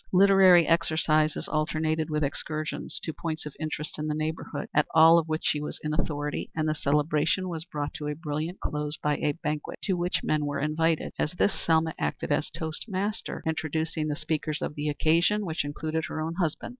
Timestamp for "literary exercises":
0.11-1.47